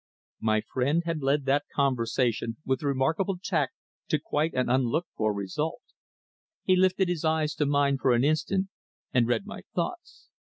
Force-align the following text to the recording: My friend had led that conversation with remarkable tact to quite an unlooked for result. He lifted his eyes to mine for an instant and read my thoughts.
My 0.39 0.61
friend 0.61 1.03
had 1.05 1.21
led 1.21 1.45
that 1.45 1.65
conversation 1.75 2.57
with 2.65 2.81
remarkable 2.81 3.37
tact 3.39 3.75
to 4.07 4.17
quite 4.17 4.51
an 4.55 4.67
unlooked 4.67 5.09
for 5.15 5.31
result. 5.31 5.81
He 6.63 6.75
lifted 6.75 7.07
his 7.07 7.23
eyes 7.23 7.53
to 7.57 7.67
mine 7.67 7.99
for 8.01 8.13
an 8.15 8.23
instant 8.23 8.69
and 9.13 9.27
read 9.27 9.45
my 9.45 9.61
thoughts. 9.75 10.29